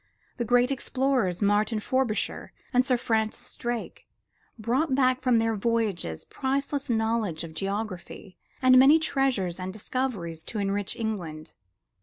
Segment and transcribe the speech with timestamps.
[0.37, 4.07] The great explorers, Martin Frobisher and Sir Francis Drake,
[4.57, 10.57] brought back from their voyages priceless knowledge of geography, and many treasures and discoveries to
[10.57, 11.53] enrich England.